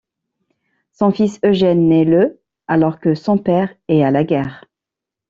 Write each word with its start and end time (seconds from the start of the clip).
Son 0.93 1.11
fils, 1.11 1.39
Eugène, 1.45 1.87
naît 1.87 2.05
le 2.05 2.41
alors 2.67 2.99
que 2.99 3.13
son 3.13 3.37
père 3.37 3.69
est 3.87 4.01
à 4.03 4.09
la 4.09 4.23
guerre. 4.23 4.63